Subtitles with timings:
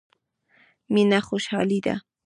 [0.93, 1.95] مينه خوشالي ده.